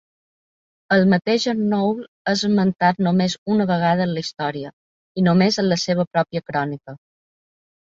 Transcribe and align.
El 0.95 1.03
mateix 1.13 1.43
Ernoul 1.51 1.99
és 2.05 2.07
esmentat 2.45 3.03
només 3.09 3.37
una 3.57 3.69
vegada 3.73 4.05
en 4.09 4.15
la 4.17 4.25
història, 4.25 4.73
i 5.23 5.27
només 5.31 5.63
en 5.65 5.71
la 5.71 5.81
seva 5.87 6.09
pròpia 6.15 6.47
crònica. 6.51 6.99